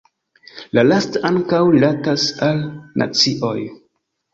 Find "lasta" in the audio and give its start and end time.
0.87-1.21